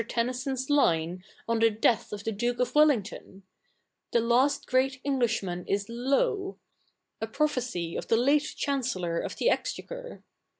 [0.03, 3.43] Ten7iyso?i's line on the death of the Duke of Wellingto?i,"
[4.13, 6.57] The last great Efiglishfnan is low,"'
[7.21, 10.23] a prophecy of the late Chancellor of the Exchequer.